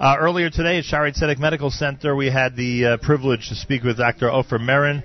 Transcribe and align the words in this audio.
Uh, 0.00 0.14
earlier 0.20 0.48
today 0.48 0.78
at 0.78 0.84
Shaare 0.84 1.12
Zedek 1.12 1.40
Medical 1.40 1.72
Center, 1.72 2.14
we 2.14 2.30
had 2.30 2.54
the 2.54 2.84
uh, 2.84 2.96
privilege 2.98 3.48
to 3.48 3.56
speak 3.56 3.82
with 3.82 3.96
Dr. 3.96 4.30
Ofer 4.30 4.60
Merin, 4.60 5.02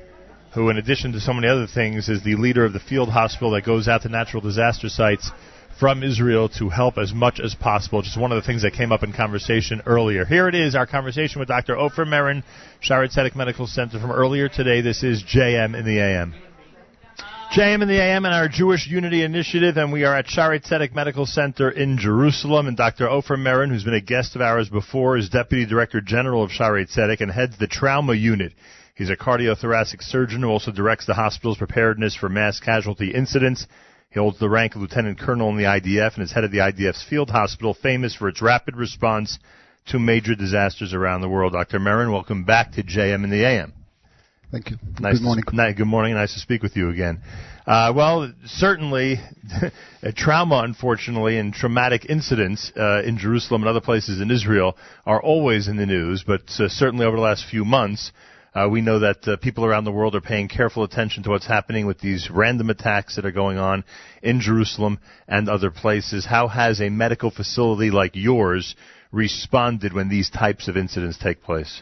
who, 0.53 0.69
in 0.69 0.77
addition 0.77 1.13
to 1.13 1.19
so 1.19 1.33
many 1.33 1.47
other 1.47 1.65
things, 1.65 2.09
is 2.09 2.23
the 2.23 2.35
leader 2.35 2.63
of 2.63 2.73
the 2.73 2.79
field 2.79 3.09
hospital 3.09 3.49
that 3.53 3.65
goes 3.65 3.87
out 3.87 4.03
to 4.03 4.09
natural 4.09 4.39
disaster 4.39 4.89
sites 4.89 5.31
from 5.79 6.03
Israel 6.03 6.47
to 6.47 6.69
help 6.69 6.99
as 6.99 7.11
much 7.11 7.39
as 7.43 7.55
possible. 7.55 8.03
Just 8.03 8.19
one 8.19 8.31
of 8.31 8.35
the 8.35 8.45
things 8.45 8.61
that 8.61 8.73
came 8.73 8.91
up 8.91 9.01
in 9.01 9.13
conversation 9.13 9.81
earlier. 9.87 10.25
Here 10.25 10.47
it 10.47 10.53
is, 10.53 10.75
our 10.75 10.85
conversation 10.85 11.39
with 11.39 11.47
Dr. 11.47 11.75
Ofer 11.75 12.05
Merin, 12.05 12.43
Shaare 12.79 13.11
Zedek 13.11 13.35
Medical 13.35 13.65
Center 13.65 13.99
from 13.99 14.11
earlier 14.11 14.47
today. 14.47 14.81
This 14.81 15.01
is 15.01 15.23
JM 15.23 15.75
in 15.75 15.85
the 15.85 15.99
AM. 15.99 16.35
JM 17.53 17.83
in 17.83 17.87
the 17.87 18.01
AM 18.01 18.25
and 18.25 18.33
our 18.33 18.47
Jewish 18.47 18.87
Unity 18.87 19.21
Initiative, 19.21 19.77
and 19.77 19.93
we 19.93 20.05
are 20.05 20.15
at 20.15 20.25
Zedek 20.25 20.95
Medical 20.95 21.27
Center 21.27 21.69
in 21.69 21.99
Jerusalem. 21.99 22.65
And 22.67 22.75
Dr. 22.75 23.07
Ofer 23.07 23.37
Merin, 23.37 23.69
who's 23.69 23.83
been 23.83 23.93
a 23.93 24.01
guest 24.01 24.35
of 24.35 24.41
ours 24.41 24.69
before, 24.69 25.17
is 25.17 25.29
Deputy 25.29 25.67
Director 25.67 26.01
General 26.01 26.41
of 26.41 26.49
Zedek 26.49 27.21
and 27.21 27.29
heads 27.29 27.55
the 27.59 27.67
trauma 27.67 28.15
unit. 28.15 28.53
He's 28.95 29.11
a 29.11 29.15
cardiothoracic 29.15 30.01
surgeon 30.01 30.41
who 30.41 30.47
also 30.47 30.71
directs 30.71 31.05
the 31.05 31.13
hospital's 31.13 31.59
preparedness 31.59 32.15
for 32.15 32.27
mass 32.27 32.59
casualty 32.59 33.13
incidents. 33.13 33.67
He 34.09 34.19
holds 34.19 34.39
the 34.39 34.49
rank 34.49 34.73
of 34.73 34.81
Lieutenant 34.81 35.19
Colonel 35.19 35.49
in 35.49 35.57
the 35.57 35.65
IDF 35.65 36.15
and 36.15 36.23
is 36.23 36.31
head 36.31 36.45
of 36.45 36.51
the 36.51 36.57
IDF's 36.57 37.07
field 37.07 37.29
hospital, 37.29 37.75
famous 37.75 38.15
for 38.15 38.29
its 38.29 38.41
rapid 38.41 38.75
response 38.75 39.37
to 39.89 39.99
major 39.99 40.33
disasters 40.33 40.91
around 40.91 41.21
the 41.21 41.29
world. 41.29 41.53
Dr. 41.53 41.77
Merin, 41.77 42.11
welcome 42.11 42.45
back 42.45 42.71
to 42.71 42.83
JM 42.83 43.23
in 43.23 43.29
the 43.29 43.45
AM. 43.45 43.73
Thank 44.53 44.69
you. 44.69 44.77
Nice 44.99 45.15
Good 45.15 45.23
morning. 45.23 45.43
To, 45.47 45.73
good 45.75 45.87
morning. 45.87 46.13
Nice 46.13 46.35
to 46.35 46.39
speak 46.39 46.61
with 46.61 46.77
you 46.77 46.91
again. 46.91 47.23
Uh, 47.65 47.91
well, 47.95 48.31
certainly, 48.45 49.15
trauma, 50.15 50.61
unfortunately, 50.63 51.39
and 51.39 51.51
traumatic 51.51 52.05
incidents 52.07 52.71
uh, 52.77 53.01
in 53.03 53.17
Jerusalem 53.17 53.63
and 53.63 53.69
other 53.69 53.81
places 53.81 54.21
in 54.21 54.29
Israel 54.29 54.77
are 55.07 55.19
always 55.19 55.67
in 55.67 55.77
the 55.77 55.87
news. 55.87 56.23
But 56.25 56.43
uh, 56.59 56.69
certainly 56.69 57.03
over 57.03 57.15
the 57.15 57.23
last 57.23 57.47
few 57.49 57.65
months, 57.65 58.11
uh, 58.53 58.69
we 58.69 58.81
know 58.81 58.99
that 58.99 59.27
uh, 59.27 59.37
people 59.37 59.65
around 59.65 59.85
the 59.85 59.91
world 59.91 60.13
are 60.13 60.21
paying 60.21 60.49
careful 60.49 60.83
attention 60.83 61.23
to 61.23 61.31
what's 61.31 61.47
happening 61.47 61.87
with 61.87 61.99
these 61.99 62.29
random 62.29 62.69
attacks 62.69 63.15
that 63.15 63.25
are 63.25 63.31
going 63.31 63.57
on 63.57 63.83
in 64.21 64.39
Jerusalem 64.39 64.99
and 65.27 65.49
other 65.49 65.71
places. 65.71 66.27
How 66.27 66.47
has 66.47 66.79
a 66.79 66.89
medical 66.89 67.31
facility 67.31 67.89
like 67.89 68.11
yours 68.13 68.75
responded 69.11 69.93
when 69.93 70.09
these 70.09 70.29
types 70.29 70.67
of 70.67 70.77
incidents 70.77 71.17
take 71.17 71.41
place? 71.41 71.81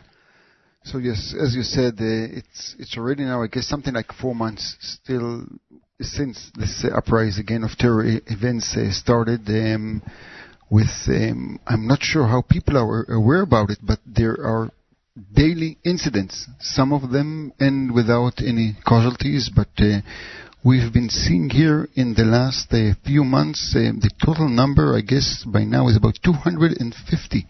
So 0.84 0.98
yes, 0.98 1.36
as 1.40 1.56
you 1.56 1.62
said, 1.62 1.94
uh, 2.00 2.40
it's 2.40 2.76
it's 2.80 2.98
already 2.98 3.24
now 3.24 3.44
I 3.44 3.48
guess 3.48 3.68
something 3.68 3.94
like 3.94 4.12
four 4.20 4.34
months 4.34 4.76
still 4.80 5.46
since 6.00 6.52
this 6.56 6.84
uh, 6.84 6.98
uprising 6.98 7.42
again 7.42 7.64
of 7.64 7.78
terror 7.78 8.04
events 8.26 8.76
uh, 8.76 8.92
started. 8.92 9.48
Um, 9.48 10.02
with 10.72 10.90
um, 11.08 11.60
I'm 11.68 11.86
not 11.86 12.02
sure 12.02 12.26
how 12.28 12.42
people 12.42 12.78
are 12.78 13.04
aware 13.14 13.42
about 13.42 13.70
it, 13.70 13.78
but 13.84 14.00
there 14.08 14.38
are 14.44 14.72
daily 15.34 15.78
incidents. 15.86 16.48
Some 16.60 16.94
of 16.94 17.12
them 17.12 17.54
end 17.60 17.94
without 17.94 18.42
any 18.42 18.78
casualties, 18.88 19.52
but 19.54 19.70
uh, 19.78 20.00
we've 20.64 20.92
been 20.92 21.10
seeing 21.10 21.50
here 21.50 21.90
in 21.96 22.16
the 22.16 22.24
last 22.24 22.74
uh, 22.74 22.96
few 23.06 23.24
months 23.24 23.76
uh, 23.76 23.92
the 24.00 24.10
total 24.26 24.50
number, 24.50 24.98
I 24.98 25.02
guess, 25.02 25.44
by 25.46 25.64
now 25.64 25.90
is 25.90 25.98
about 25.98 26.18
250 26.24 27.46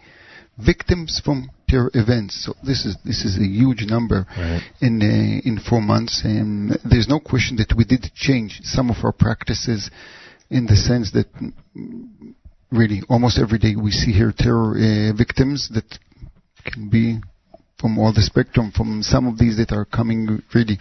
victims 0.63 1.21
from 1.23 1.49
terror 1.67 1.91
events. 1.93 2.45
So 2.45 2.53
this 2.63 2.85
is 2.85 2.97
this 3.05 3.23
is 3.23 3.37
a 3.37 3.45
huge 3.45 3.85
number 3.87 4.25
right. 4.37 4.61
in 4.81 5.01
uh, 5.01 5.47
in 5.47 5.59
four 5.59 5.81
months. 5.81 6.21
And 6.23 6.77
there's 6.83 7.07
no 7.07 7.19
question 7.19 7.57
that 7.57 7.73
we 7.75 7.85
did 7.85 8.11
change 8.13 8.61
some 8.63 8.89
of 8.89 8.97
our 9.03 9.13
practices 9.13 9.89
in 10.49 10.65
the 10.65 10.75
sense 10.75 11.11
that 11.11 11.27
really 12.71 13.01
almost 13.09 13.39
every 13.39 13.57
day 13.57 13.75
we 13.75 13.91
see 13.91 14.11
here 14.11 14.33
terror 14.37 14.75
uh, 14.75 15.13
victims 15.15 15.69
that 15.73 15.99
can 16.65 16.89
be 16.89 17.19
from 17.81 17.97
all 17.97 18.13
the 18.13 18.21
spectrum, 18.21 18.71
from 18.71 19.01
some 19.01 19.27
of 19.27 19.39
these 19.39 19.57
that 19.57 19.73
are 19.73 19.85
coming 19.85 20.41
really 20.53 20.77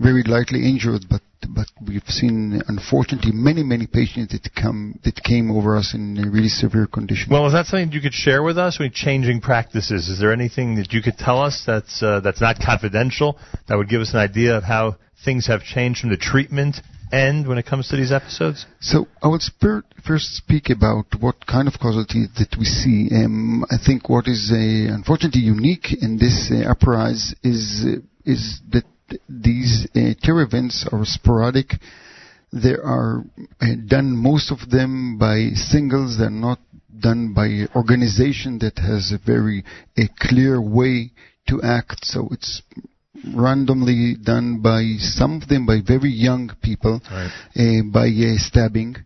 very 0.00 0.22
lightly 0.24 0.68
injured, 0.68 1.04
but 1.08 1.20
but 1.54 1.66
we've 1.86 2.02
seen 2.08 2.60
unfortunately 2.66 3.30
many 3.32 3.62
many 3.62 3.86
patients 3.86 4.32
that 4.32 4.48
come 4.60 4.98
that 5.04 5.22
came 5.22 5.50
over 5.50 5.76
us 5.76 5.94
in 5.94 6.18
a 6.18 6.28
really 6.28 6.48
severe 6.48 6.86
condition. 6.86 7.28
Well, 7.30 7.46
is 7.46 7.52
that 7.52 7.66
something 7.66 7.92
you 7.92 8.00
could 8.00 8.14
share 8.14 8.42
with 8.42 8.58
us? 8.58 8.78
When 8.80 8.90
changing 8.92 9.40
practices, 9.40 10.08
is 10.08 10.18
there 10.18 10.32
anything 10.32 10.76
that 10.76 10.92
you 10.92 11.00
could 11.00 11.16
tell 11.16 11.40
us 11.40 11.62
that's 11.64 12.02
uh, 12.02 12.20
that's 12.20 12.40
not 12.40 12.56
confidential 12.58 13.38
that 13.68 13.76
would 13.76 13.88
give 13.88 14.00
us 14.00 14.14
an 14.14 14.20
idea 14.20 14.56
of 14.56 14.64
how 14.64 14.96
things 15.24 15.46
have 15.46 15.62
changed 15.62 16.00
from 16.00 16.10
the 16.10 16.16
treatment 16.16 16.76
end 17.12 17.46
when 17.48 17.58
it 17.58 17.66
comes 17.66 17.88
to 17.88 17.96
these 17.96 18.12
episodes? 18.12 18.66
So 18.80 19.06
I 19.22 19.28
will 19.28 19.40
first 20.06 20.36
speak 20.36 20.70
about 20.70 21.06
what 21.20 21.46
kind 21.46 21.68
of 21.68 21.74
causality 21.80 22.26
that 22.38 22.56
we 22.58 22.64
see. 22.64 23.08
Um, 23.12 23.64
I 23.70 23.76
think 23.84 24.08
what 24.08 24.26
is 24.26 24.50
uh, 24.52 24.94
unfortunately 24.94 25.42
unique 25.42 25.92
in 26.00 26.18
this 26.18 26.52
uh, 26.52 26.70
uprising 26.70 27.38
is 27.42 27.84
uh, 27.86 28.00
is 28.24 28.60
that 28.70 28.84
these 29.28 29.88
uh, 29.94 30.12
terror 30.22 30.42
events 30.42 30.86
are 30.92 31.04
sporadic. 31.04 31.74
They 32.52 32.74
are 32.74 33.24
uh, 33.60 33.66
done 33.86 34.16
most 34.16 34.50
of 34.50 34.70
them 34.70 35.18
by 35.18 35.50
singles. 35.54 36.18
They're 36.18 36.30
not 36.30 36.58
done 36.98 37.32
by 37.32 37.66
organization 37.74 38.58
that 38.58 38.78
has 38.78 39.12
a 39.12 39.18
very 39.24 39.64
a 39.96 40.08
clear 40.18 40.60
way 40.60 41.12
to 41.48 41.62
act. 41.62 42.04
So 42.04 42.28
it's 42.30 42.62
randomly 43.34 44.16
done 44.22 44.60
by 44.62 44.96
some 44.98 45.40
of 45.40 45.48
them 45.48 45.66
by 45.66 45.78
very 45.86 46.10
young 46.10 46.50
people 46.62 47.00
right. 47.10 47.30
uh, 47.56 47.82
by 47.92 48.08
uh, 48.08 48.36
stabbing. 48.36 48.96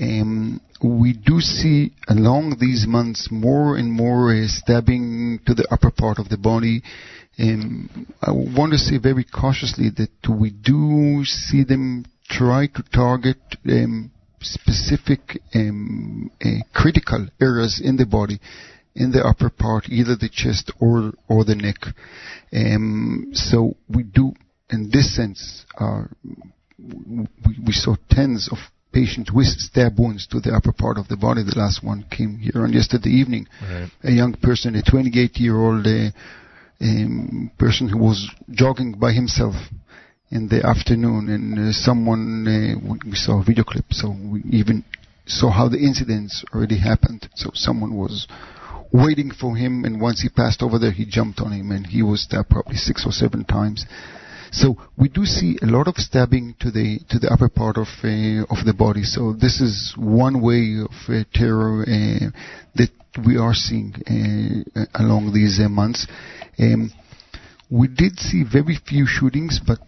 Um, 0.00 0.60
we 0.82 1.12
do 1.12 1.40
see 1.40 1.92
along 2.08 2.56
these 2.60 2.86
months 2.88 3.28
more 3.30 3.76
and 3.76 3.92
more 3.92 4.32
uh, 4.32 4.46
stabbing 4.46 5.40
to 5.46 5.54
the 5.54 5.66
upper 5.70 5.90
part 5.90 6.18
of 6.18 6.28
the 6.28 6.38
body. 6.38 6.82
Um, 7.38 8.06
I 8.20 8.30
want 8.32 8.72
to 8.72 8.78
say 8.78 8.98
very 8.98 9.24
cautiously 9.24 9.90
that 9.96 10.28
we 10.28 10.50
do 10.50 11.24
see 11.24 11.64
them 11.64 12.04
try 12.28 12.66
to 12.66 12.82
target 12.92 13.38
um, 13.68 14.10
specific 14.40 15.40
um, 15.54 16.30
uh, 16.44 16.48
critical 16.74 17.28
areas 17.40 17.80
in 17.82 17.96
the 17.96 18.06
body 18.06 18.40
in 18.94 19.12
the 19.12 19.20
upper 19.20 19.50
part, 19.50 19.88
either 19.88 20.16
the 20.16 20.28
chest 20.28 20.72
or 20.80 21.12
or 21.28 21.44
the 21.44 21.54
neck. 21.54 21.76
Um, 22.52 23.30
so 23.32 23.76
we 23.88 24.02
do, 24.02 24.32
in 24.70 24.90
this 24.90 25.14
sense, 25.16 25.64
uh, 25.78 26.02
we, 26.78 27.58
we 27.66 27.72
saw 27.72 27.96
tens 28.10 28.48
of 28.50 28.58
patients 28.92 29.32
with 29.32 29.46
stab 29.46 29.98
wounds 29.98 30.26
to 30.26 30.40
the 30.40 30.52
upper 30.52 30.72
part 30.72 30.98
of 30.98 31.08
the 31.08 31.16
body. 31.16 31.42
The 31.42 31.58
last 31.58 31.82
one 31.82 32.04
came 32.10 32.38
here 32.38 32.62
on 32.62 32.72
yesterday 32.72 33.10
evening. 33.10 33.46
Right. 33.62 33.90
A 34.04 34.10
young 34.10 34.34
person, 34.34 34.76
a 34.76 34.82
28-year-old 34.82 35.86
uh, 35.86 36.10
um, 36.80 37.50
person 37.58 37.88
who 37.88 37.98
was 37.98 38.30
jogging 38.50 38.98
by 38.98 39.12
himself 39.12 39.54
in 40.30 40.48
the 40.48 40.66
afternoon, 40.66 41.28
and 41.28 41.58
uh, 41.58 41.72
someone 41.72 42.46
uh, 42.46 42.94
we 43.04 43.16
saw 43.16 43.40
a 43.40 43.44
video 43.44 43.64
clip, 43.64 43.84
so 43.90 44.10
we 44.10 44.42
even 44.50 44.84
saw 45.26 45.50
how 45.50 45.68
the 45.68 45.78
incidents 45.78 46.44
already 46.54 46.78
happened. 46.78 47.28
So 47.34 47.50
someone 47.54 47.94
was 47.94 48.26
waiting 48.92 49.30
for 49.30 49.56
him, 49.56 49.84
and 49.84 50.00
once 50.00 50.20
he 50.20 50.28
passed 50.28 50.62
over 50.62 50.78
there, 50.78 50.92
he 50.92 51.06
jumped 51.06 51.40
on 51.40 51.52
him, 51.52 51.70
and 51.70 51.86
he 51.86 52.02
was 52.02 52.22
stabbed 52.22 52.50
probably 52.50 52.76
six 52.76 53.04
or 53.06 53.12
seven 53.12 53.44
times. 53.44 53.86
So 54.52 54.76
we 54.98 55.08
do 55.08 55.24
see 55.24 55.58
a 55.62 55.66
lot 55.66 55.88
of 55.88 55.96
stabbing 55.96 56.56
to 56.60 56.70
the 56.70 57.00
to 57.08 57.18
the 57.18 57.28
upper 57.32 57.48
part 57.48 57.78
of 57.78 57.88
uh, 58.04 58.44
of 58.52 58.66
the 58.66 58.74
body. 58.76 59.02
So 59.02 59.32
this 59.32 59.62
is 59.62 59.94
one 59.96 60.42
way 60.42 60.76
of 60.84 60.92
uh, 61.08 61.24
terror 61.32 61.82
uh, 61.82 62.28
that 62.74 62.90
we 63.26 63.38
are 63.38 63.54
seeing 63.54 63.94
uh, 64.76 64.84
along 64.94 65.32
these 65.32 65.58
uh, 65.58 65.70
months. 65.70 66.06
Um, 66.58 66.92
we 67.70 67.88
did 67.88 68.18
see 68.18 68.44
very 68.44 68.78
few 68.86 69.06
shootings, 69.06 69.58
but 69.66 69.78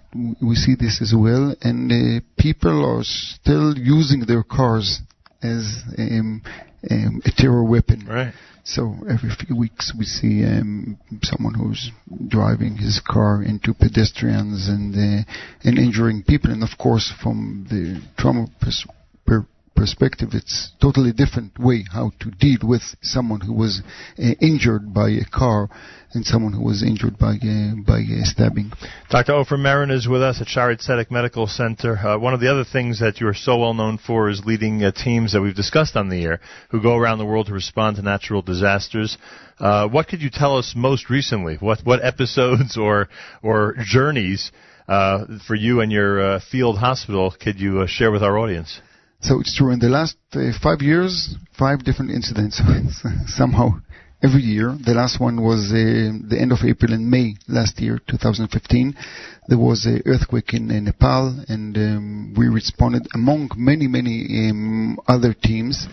we 0.40 0.54
see 0.54 0.74
this 0.74 1.02
as 1.02 1.12
well, 1.14 1.54
and 1.60 1.92
uh, 1.92 2.24
people 2.38 2.86
are 2.86 3.04
still 3.04 3.76
using 3.76 4.20
their 4.20 4.42
cars 4.42 5.02
as 5.44 5.82
um, 5.98 6.42
um, 6.90 7.22
a 7.24 7.30
terror 7.36 7.64
weapon. 7.64 8.06
Right. 8.08 8.34
So 8.64 8.96
every 9.08 9.30
few 9.30 9.56
weeks 9.56 9.92
we 9.96 10.06
see 10.06 10.42
um, 10.44 10.98
someone 11.22 11.52
who's 11.52 11.90
driving 12.28 12.76
his 12.76 13.00
car 13.06 13.42
into 13.42 13.74
pedestrians 13.74 14.68
and 14.68 14.94
uh, 14.94 15.30
and 15.62 15.78
injuring 15.78 16.22
people. 16.26 16.50
And 16.50 16.62
of 16.62 16.78
course, 16.78 17.12
from 17.22 17.66
the 17.68 18.00
trauma 18.16 18.46
pers- 18.60 18.86
per- 19.26 19.46
perspective, 19.74 20.30
it's 20.32 20.72
totally 20.80 21.12
different 21.12 21.58
way 21.58 21.84
how 21.92 22.12
to 22.20 22.30
deal 22.30 22.58
with 22.62 22.82
someone 23.02 23.40
who 23.40 23.52
was 23.52 23.82
uh, 24.18 24.22
injured 24.40 24.94
by 24.94 25.10
a 25.10 25.24
car 25.32 25.68
and 26.12 26.24
someone 26.24 26.52
who 26.52 26.62
was 26.62 26.82
injured 26.82 27.18
by 27.18 27.34
uh, 27.34 27.74
by 27.86 28.00
uh, 28.00 28.24
stabbing. 28.24 28.72
Dr. 29.10 29.32
Ofer 29.32 29.56
Merin 29.56 29.90
is 29.90 30.08
with 30.08 30.22
us 30.22 30.40
at 30.40 30.46
Shaare 30.46 30.76
Zedek 30.80 31.10
Medical 31.10 31.46
Center. 31.46 31.96
Uh, 31.96 32.18
one 32.18 32.34
of 32.34 32.40
the 32.40 32.50
other 32.50 32.64
things 32.64 33.00
that 33.00 33.20
you 33.20 33.26
are 33.26 33.34
so 33.34 33.58
well 33.58 33.74
known 33.74 33.98
for 33.98 34.30
is 34.30 34.42
leading 34.44 34.82
uh, 34.82 34.92
teams 34.92 35.32
that 35.32 35.42
we've 35.42 35.54
discussed 35.54 35.96
on 35.96 36.08
the 36.08 36.24
air 36.24 36.40
who 36.70 36.80
go 36.80 36.96
around 36.96 37.18
the 37.18 37.26
world 37.26 37.46
to 37.46 37.52
respond 37.52 37.96
to 37.96 38.02
natural 38.02 38.42
disasters. 38.42 39.18
Uh, 39.58 39.88
what 39.88 40.08
could 40.08 40.22
you 40.22 40.30
tell 40.30 40.56
us 40.56 40.74
most 40.76 41.10
recently? 41.10 41.56
What 41.56 41.80
what 41.84 42.04
episodes 42.04 42.76
or 42.78 43.08
or 43.42 43.74
journeys 43.84 44.52
for 44.86 45.54
you 45.54 45.80
and 45.80 45.90
your 45.90 46.40
field 46.40 46.78
hospital 46.78 47.34
could 47.38 47.58
you 47.58 47.86
share 47.86 48.10
with 48.10 48.22
our 48.22 48.38
audience? 48.38 48.80
So 49.24 49.40
it's 49.40 49.56
true. 49.56 49.72
In 49.72 49.78
the 49.78 49.88
last 49.88 50.16
five 50.62 50.82
years, 50.82 51.34
five 51.58 51.82
different 51.82 52.10
incidents. 52.10 52.60
somehow 53.26 53.80
every 54.24 54.40
year. 54.40 54.76
The 54.84 54.94
last 54.94 55.20
one 55.20 55.42
was 55.42 55.70
uh, 55.70 56.12
the 56.28 56.38
end 56.40 56.52
of 56.52 56.58
April 56.64 56.92
and 56.92 57.10
May 57.10 57.36
last 57.48 57.78
year, 57.78 58.00
2015. 58.08 58.94
There 59.48 59.58
was 59.58 59.84
an 59.84 60.02
earthquake 60.06 60.54
in, 60.54 60.70
in 60.70 60.84
Nepal, 60.84 61.44
and 61.48 61.76
um, 61.76 62.34
we 62.36 62.48
responded 62.48 63.06
among 63.14 63.50
many, 63.56 63.86
many 63.86 64.48
um, 64.50 64.98
other 65.06 65.34
teams. 65.34 65.86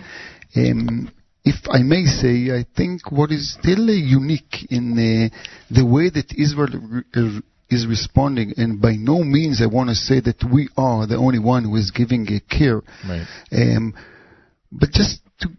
Um, 0.56 1.12
if 1.44 1.56
I 1.70 1.80
may 1.80 2.06
say, 2.06 2.56
I 2.56 2.66
think 2.78 3.12
what 3.12 3.32
is 3.32 3.58
still 3.60 3.90
uh, 3.90 3.94
unique 3.94 4.68
in 4.70 4.94
uh, 4.94 5.36
the 5.74 5.86
way 5.86 6.10
that 6.10 6.34
Israel 6.38 7.04
re- 7.14 7.42
is 7.72 7.88
responding, 7.88 8.54
and 8.58 8.82
by 8.82 8.96
no 8.96 9.24
means 9.24 9.62
I 9.62 9.66
want 9.66 9.90
to 9.90 9.96
say 9.96 10.20
that 10.20 10.44
we 10.44 10.70
are 10.78 11.08
the 11.08 11.16
only 11.16 11.40
one 11.40 11.64
who 11.64 11.76
is 11.78 11.90
giving 11.92 12.28
a 12.32 12.40
care. 12.42 12.82
Right. 13.08 13.26
Um, 13.52 13.96
but 14.72 14.92
just 14.92 15.22
to 15.40 15.50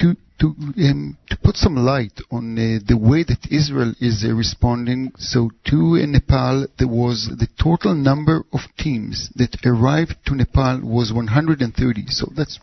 to 0.00 0.16
to 0.40 0.46
um, 0.46 1.16
to 1.30 1.36
put 1.36 1.56
some 1.56 1.76
light 1.76 2.20
on 2.30 2.58
uh, 2.58 2.78
the 2.86 2.96
way 2.96 3.24
that 3.24 3.48
Israel 3.50 3.94
is 4.00 4.24
uh, 4.26 4.34
responding. 4.34 5.12
So 5.18 5.50
to 5.66 5.98
uh, 6.02 6.06
Nepal, 6.06 6.66
there 6.78 6.88
was 6.88 7.28
the 7.38 7.48
total 7.60 7.94
number 7.94 8.44
of 8.52 8.60
teams 8.78 9.30
that 9.36 9.56
arrived 9.64 10.16
to 10.26 10.34
Nepal 10.34 10.80
was 10.82 11.12
130. 11.12 12.04
So 12.08 12.26
that's 12.36 12.58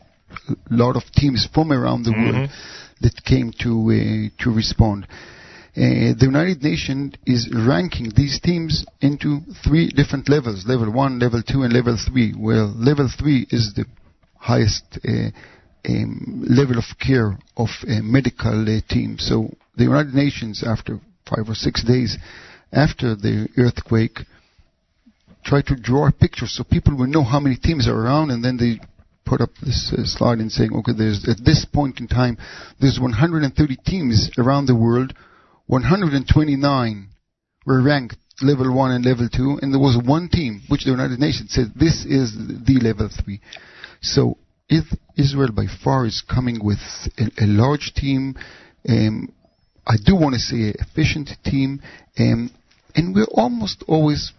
a 0.50 0.54
lot 0.70 0.96
of 0.96 1.04
teams 1.14 1.48
from 1.54 1.72
around 1.72 2.04
the 2.04 2.12
world 2.12 2.50
that 3.02 3.24
came 3.26 3.52
to 3.60 3.70
uh, 3.92 4.44
to 4.44 4.52
respond. 4.52 5.08
Uh, 5.78 6.16
the 6.18 6.26
United 6.26 6.64
Nations 6.64 7.16
is 7.26 7.50
ranking 7.54 8.12
these 8.16 8.40
teams 8.40 8.86
into 9.02 9.42
three 9.64 9.90
different 9.90 10.30
levels: 10.30 10.66
level 10.66 10.92
one, 10.92 11.20
level 11.20 11.44
two, 11.44 11.64
and 11.64 11.74
level 11.74 11.98
three. 11.98 12.34
Well, 12.38 12.74
level 12.78 13.10
three 13.20 13.46
is 13.50 13.74
the 13.76 13.86
highest 14.40 14.84
uh, 15.06 15.32
um, 15.88 16.46
level 16.48 16.78
of 16.78 16.86
care 17.00 17.38
of 17.58 17.70
a 17.88 18.02
medical 18.02 18.64
uh, 18.64 18.80
team. 18.88 19.18
So 19.20 19.50
the 19.76 19.84
United 19.84 20.14
Nations, 20.14 20.64
after 20.66 21.00
five 21.30 21.50
or 21.50 21.56
six 21.56 21.84
days 21.84 22.18
after 22.72 23.16
the 23.16 23.48
earthquake, 23.58 24.20
try 25.44 25.62
to 25.62 25.76
draw 25.76 26.08
a 26.08 26.12
picture 26.12 26.48
so 26.48 26.64
people 26.64 26.96
will 26.98 27.08
know 27.08 27.24
how 27.24 27.40
many 27.40 27.56
teams 27.56 27.88
are 27.88 27.98
around, 27.98 28.32
and 28.32 28.44
then 28.44 28.58
they 28.58 28.80
put 29.26 29.42
up 29.42 29.50
this 29.64 29.94
uh, 29.98 30.04
slide 30.06 30.40
and 30.40 30.52
saying, 30.52 30.72
okay, 30.74 30.92
there's 30.96 31.28
at 31.28 31.44
this 31.44 31.66
point 31.66 32.00
in 32.00 32.08
time, 32.08 32.38
there's 32.80 33.00
130 33.00 33.76
teams 33.86 34.30
around 34.38 34.68
the 34.68 34.76
world, 34.76 35.14
129 35.68 37.10
were 37.66 37.82
ranked 37.82 38.18
level 38.42 38.74
one 38.76 38.92
and 38.92 39.06
level 39.06 39.30
two, 39.30 39.60
and 39.62 39.74
there 39.74 39.80
was 39.80 39.98
one 40.06 40.30
team 40.30 40.62
which 40.68 40.84
the 40.84 40.92
United 40.92 41.20
Nations 41.20 41.52
said 41.54 41.74
this 41.76 42.06
is 42.06 42.36
the 42.36 42.80
level 42.82 43.10
three. 43.24 43.42
So 44.02 44.38
if 44.70 44.86
Israel 45.18 45.52
by 45.52 45.66
far 45.84 46.06
is 46.06 46.24
coming 46.28 46.64
with 46.64 46.80
a, 47.18 47.44
a 47.44 47.48
large 47.48 47.94
team. 47.96 48.36
Um, 48.88 49.34
I 49.88 49.96
do 50.04 50.16
want 50.16 50.34
to 50.34 50.40
say 50.40 50.70
an 50.70 50.76
efficient 50.80 51.30
team, 51.44 51.82
um, 52.18 52.52
and 52.96 53.14
we're 53.14 53.26
almost 53.32 53.84
always 53.88 54.32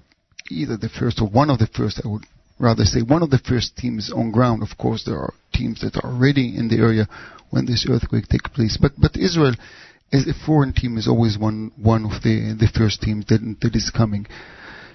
either 0.50 0.76
the 0.76 0.88
first 0.88 1.20
or 1.20 1.28
one 1.28 1.50
of 1.50 1.58
the 1.58 1.69
first. 1.69 2.00
I 2.05 2.08
would 2.08 2.25
rather 2.58 2.84
say 2.84 3.02
one 3.02 3.23
of 3.23 3.31
the 3.31 3.38
first 3.38 3.76
teams 3.76 4.12
on 4.12 4.32
ground. 4.32 4.62
Of 4.62 4.76
course, 4.76 5.05
there 5.05 5.19
are 5.19 5.34
teams 5.55 5.81
that 5.81 5.96
are 5.96 6.11
already 6.11 6.56
in 6.56 6.69
the 6.69 6.78
area 6.78 7.08
when 7.50 7.67
this 7.67 7.87
earthquake 7.88 8.26
takes 8.28 8.50
place, 8.50 8.78
but 8.81 8.93
but 8.99 9.17
Israel. 9.17 9.55
As 10.12 10.26
a 10.26 10.34
foreign 10.46 10.72
team 10.72 10.96
is 10.96 11.08
always 11.08 11.36
one 11.36 11.72
one 11.76 12.04
of 12.04 12.22
the 12.22 12.56
the 12.58 12.68
first 12.68 13.02
teams 13.02 13.26
that 13.26 13.40
that 13.60 13.74
is 13.74 13.90
coming. 13.90 14.26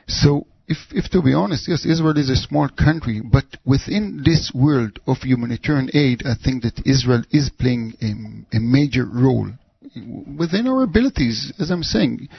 So 0.07 0.47
if, 0.67 0.77
if 0.91 1.11
to 1.11 1.21
be 1.21 1.33
honest, 1.33 1.67
yes, 1.67 1.85
Israel 1.85 2.17
is 2.17 2.29
a 2.29 2.35
small 2.35 2.69
country, 2.69 3.21
but 3.21 3.45
within 3.65 4.21
this 4.23 4.51
world 4.53 4.99
of 5.05 5.17
humanitarian 5.17 5.89
aid, 5.93 6.23
I 6.25 6.35
think 6.41 6.63
that 6.63 6.81
Israel 6.85 7.23
is 7.31 7.49
playing 7.49 7.95
a, 8.01 8.55
a 8.57 8.59
major 8.59 9.05
role 9.05 9.49
within 10.37 10.67
our 10.67 10.83
abilities, 10.83 11.51
as 11.59 11.71
I'm 11.71 11.83
saying, 11.83 12.29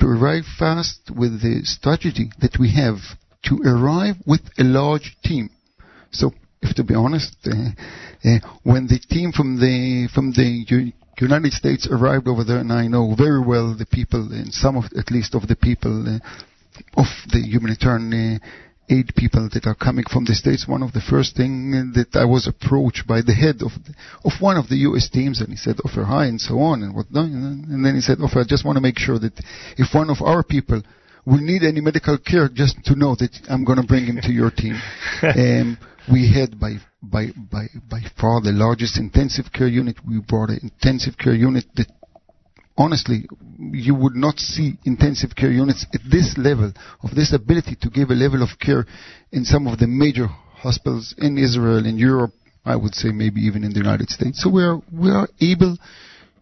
to 0.00 0.06
arrive 0.06 0.44
fast 0.58 1.10
with 1.14 1.40
the 1.42 1.60
strategy 1.64 2.30
that 2.40 2.58
we 2.58 2.72
have 2.74 2.98
to 3.44 3.60
arrive 3.64 4.16
with 4.26 4.40
a 4.58 4.64
large 4.64 5.16
team. 5.22 5.50
So, 6.10 6.32
if 6.60 6.74
to 6.74 6.82
be 6.82 6.94
honest, 6.94 7.36
uh, 7.46 7.70
uh, 8.24 8.38
when 8.64 8.88
the 8.88 8.98
team 8.98 9.30
from 9.30 9.60
the 9.60 10.08
from 10.12 10.32
the 10.32 10.64
United 11.24 11.52
States 11.52 11.88
arrived 11.90 12.28
over 12.28 12.44
there, 12.44 12.58
and 12.58 12.72
I 12.72 12.86
know 12.86 13.14
very 13.16 13.40
well 13.40 13.74
the 13.74 13.86
people, 13.86 14.32
and 14.32 14.52
some 14.52 14.76
of 14.76 14.84
at 14.96 15.10
least 15.10 15.34
of 15.34 15.48
the 15.48 15.56
people 15.56 16.06
uh, 16.06 16.18
of 17.00 17.06
the 17.32 17.40
humanitarian 17.40 18.12
uh, 18.12 18.46
aid 18.90 19.12
people 19.16 19.48
that 19.52 19.66
are 19.66 19.74
coming 19.74 20.04
from 20.10 20.24
the 20.24 20.34
states. 20.34 20.66
One 20.66 20.82
of 20.82 20.92
the 20.92 21.00
first 21.00 21.36
thing 21.36 21.92
that 21.94 22.14
I 22.14 22.24
was 22.24 22.46
approached 22.46 23.06
by 23.06 23.20
the 23.20 23.34
head 23.34 23.62
of 23.62 23.72
the, 23.84 23.94
of 24.24 24.40
one 24.40 24.56
of 24.56 24.68
the 24.68 24.76
U.S. 24.88 25.08
teams, 25.08 25.40
and 25.40 25.48
he 25.48 25.56
said, 25.56 25.76
"Ofer 25.84 26.04
hi," 26.04 26.26
and 26.26 26.40
so 26.40 26.60
on, 26.60 26.82
and 26.82 26.94
what, 26.94 27.06
and 27.10 27.84
then 27.84 27.94
he 27.94 28.00
said, 28.00 28.18
"Ofer, 28.20 28.40
I 28.40 28.44
just 28.46 28.64
want 28.64 28.76
to 28.76 28.82
make 28.82 28.98
sure 28.98 29.18
that 29.18 29.34
if 29.76 29.94
one 29.94 30.10
of 30.10 30.22
our 30.22 30.42
people." 30.42 30.82
Will 31.26 31.42
need 31.42 31.62
any 31.62 31.82
medical 31.82 32.16
care 32.16 32.48
just 32.48 32.82
to 32.86 32.94
know 32.94 33.14
that 33.16 33.28
I'm 33.50 33.62
going 33.62 33.78
to 33.78 33.86
bring 33.86 34.06
him 34.06 34.18
to 34.22 34.32
your 34.32 34.50
team. 34.50 34.80
um, 35.22 35.76
we 36.10 36.32
had 36.32 36.58
by 36.58 36.76
by 37.02 37.26
by 37.36 37.66
by 37.88 38.00
far 38.20 38.40
the 38.40 38.52
largest 38.52 38.98
intensive 38.98 39.52
care 39.52 39.68
unit. 39.68 39.96
We 40.06 40.20
brought 40.20 40.50
an 40.50 40.60
intensive 40.62 41.16
care 41.16 41.34
unit 41.34 41.64
that 41.76 41.86
honestly, 42.76 43.28
you 43.58 43.94
would 43.94 44.14
not 44.14 44.38
see 44.38 44.78
intensive 44.84 45.34
care 45.36 45.50
units 45.50 45.86
at 45.92 46.00
this 46.10 46.36
level 46.38 46.72
of 47.02 47.14
this 47.14 47.32
ability 47.32 47.76
to 47.82 47.90
give 47.90 48.10
a 48.10 48.14
level 48.14 48.42
of 48.42 48.58
care 48.60 48.86
in 49.32 49.44
some 49.44 49.66
of 49.66 49.78
the 49.78 49.86
major 49.86 50.26
hospitals 50.26 51.14
in 51.18 51.38
Israel, 51.38 51.84
in 51.86 51.98
Europe, 51.98 52.32
I 52.64 52.76
would 52.76 52.94
say 52.94 53.10
maybe 53.10 53.40
even 53.42 53.64
in 53.64 53.72
the 53.72 53.78
United 53.78 54.10
States. 54.10 54.42
So 54.42 54.50
we 54.50 54.62
are 54.62 54.80
we 54.92 55.10
are 55.10 55.28
able 55.40 55.76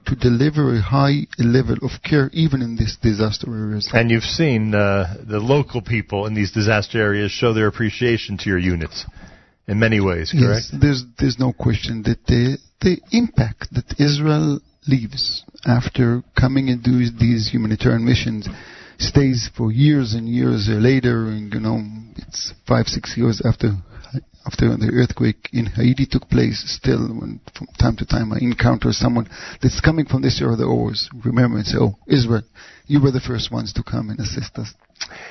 to 0.07 0.15
deliver 0.15 0.75
a 0.77 0.81
high 0.81 1.27
level 1.39 1.77
of 1.83 1.91
care 2.05 2.31
even 2.33 2.63
in 2.63 2.77
these 2.77 2.97
disaster 3.03 3.49
areas. 3.51 3.91
And 3.93 4.09
you've 4.09 4.23
seen 4.23 4.73
uh, 4.73 5.17
the 5.27 5.41
local 5.41 5.83
people 5.83 6.27
in 6.27 6.35
these 6.35 6.53
disaster 6.53 6.99
areas 6.99 7.33
show 7.33 7.53
their 7.53 7.67
appreciation 7.67 8.39
to 8.39 8.49
your 8.49 8.59
units 8.59 9.05
in 9.69 9.79
many 9.79 10.01
ways, 10.01 10.33
correct? 10.33 10.67
Yes, 10.73 10.81
there's 10.81 11.05
there's 11.19 11.39
no 11.39 11.53
question 11.53 12.03
that 12.05 12.25
the 12.27 12.59
the 12.81 13.01
impact 13.13 13.69
that 13.73 13.95
Israel 13.99 14.61
leaves 14.87 15.45
after 15.67 16.23
coming 16.39 16.69
and 16.69 16.83
do 16.83 16.99
these 17.19 17.51
humanitarian 17.53 18.05
missions 18.05 18.49
stays 18.99 19.51
for 19.57 19.73
years 19.73 20.15
and 20.15 20.29
years 20.29 20.69
later 20.71 21.27
and 21.27 21.53
you 21.53 21.61
know 21.61 21.81
it's 22.17 22.55
five 22.67 22.87
six 22.87 23.15
years 23.17 23.43
after 23.45 23.73
after 24.47 24.77
the 24.77 24.91
earthquake 24.95 25.51
in 25.53 25.67
Haiti 25.67 26.07
took 26.07 26.29
place 26.31 26.63
still 26.67 27.09
when 27.09 27.41
from 27.55 27.67
time 27.79 27.97
to 27.97 28.07
time 28.07 28.33
I 28.33 28.39
encounter 28.41 28.93
someone 28.93 29.29
that's 29.61 29.81
coming 29.81 30.07
from 30.07 30.23
this 30.23 30.41
area 30.41 30.57
they 30.57 30.65
always 30.65 31.11
remember 31.25 31.59
and 31.59 31.67
say 31.67 31.79
oh 31.79 31.97
Israel 32.07 32.43
you 32.87 33.01
were 33.01 33.11
the 33.11 33.21
first 33.21 33.51
ones 33.51 33.73
to 33.75 33.83
come 33.83 34.11
and 34.11 34.21
assist 34.21 34.57
us 34.59 34.75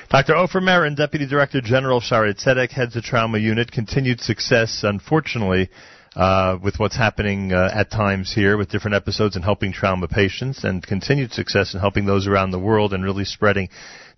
Dr. 0.08 0.36
Ofer 0.36 0.60
Merin, 0.60 0.96
Deputy 0.96 1.26
Director 1.26 1.60
General 1.60 2.00
Shaare 2.00 2.34
Zedek, 2.34 2.70
heads 2.70 2.94
the 2.94 3.02
trauma 3.02 3.38
unit. 3.38 3.72
Continued 3.72 4.20
success, 4.20 4.80
unfortunately, 4.84 5.68
uh, 6.14 6.58
with 6.62 6.78
what's 6.78 6.96
happening 6.96 7.52
uh, 7.52 7.70
at 7.74 7.90
times 7.90 8.32
here 8.32 8.56
with 8.56 8.70
different 8.70 8.94
episodes 8.94 9.34
and 9.36 9.44
helping 9.44 9.72
trauma 9.72 10.06
patients, 10.08 10.64
and 10.64 10.86
continued 10.86 11.32
success 11.32 11.74
in 11.74 11.80
helping 11.80 12.06
those 12.06 12.26
around 12.26 12.52
the 12.52 12.58
world 12.58 12.94
and 12.94 13.04
really 13.04 13.24
spreading 13.24 13.68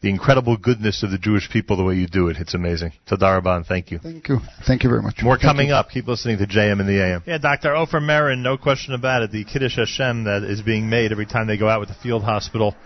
the 0.00 0.10
incredible 0.10 0.56
goodness 0.56 1.02
of 1.02 1.10
the 1.10 1.18
Jewish 1.18 1.50
people 1.50 1.76
the 1.76 1.82
way 1.82 1.94
you 1.94 2.06
do 2.06 2.28
it. 2.28 2.36
It's 2.38 2.54
amazing. 2.54 2.92
Tadarabah, 3.10 3.56
and 3.56 3.66
thank 3.66 3.90
you. 3.90 3.98
Thank 3.98 4.28
you. 4.28 4.38
Thank 4.64 4.84
you 4.84 4.90
very 4.90 5.02
much. 5.02 5.22
More 5.22 5.36
Thank 5.36 5.42
coming 5.42 5.68
you. 5.68 5.74
up. 5.74 5.88
Keep 5.90 6.06
listening 6.06 6.38
to 6.38 6.46
JM 6.46 6.78
and 6.78 6.88
the 6.88 7.02
AM. 7.02 7.24
Yeah, 7.26 7.38
Dr. 7.38 7.74
Ofer 7.74 7.98
Merin, 7.98 8.42
no 8.42 8.58
question 8.58 8.94
about 8.94 9.22
it. 9.22 9.32
The 9.32 9.44
Kiddush 9.44 9.76
Hashem 9.76 10.24
that 10.24 10.44
is 10.44 10.62
being 10.62 10.88
made 10.88 11.10
every 11.10 11.26
time 11.26 11.48
they 11.48 11.56
go 11.56 11.68
out 11.68 11.80
with 11.80 11.88
the 11.88 11.96
field 11.96 12.22
hospital 12.22 12.76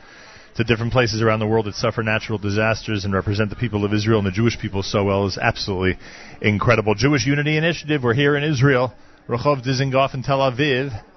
to 0.56 0.64
different 0.64 0.92
places 0.92 1.23
around 1.23 1.40
the 1.40 1.47
world 1.47 1.66
that 1.66 1.75
suffer 1.75 2.02
natural 2.02 2.38
disasters 2.38 3.04
and 3.04 3.14
represent 3.14 3.50
the 3.50 3.56
people 3.56 3.85
of 3.85 3.94
Israel 3.94 4.18
and 4.18 4.26
the 4.26 4.32
Jewish 4.32 4.59
people 4.59 4.82
so 4.82 5.04
well 5.04 5.26
is 5.26 5.38
absolutely 5.38 5.99
incredible. 6.40 6.94
Jewish 6.94 7.26
Unity 7.26 7.56
Initiative, 7.56 8.02
we're 8.02 8.14
here 8.14 8.37
in 8.37 8.44
Israel. 8.44 8.92
Rehov 9.28 9.64
Dizengoff 9.64 10.14
in 10.14 10.23
Tel 10.23 10.38
Aviv. 10.38 11.02